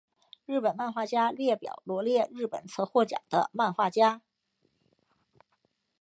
[0.47, 4.23] 日本漫画家列表罗列日本曾获奖的漫画家。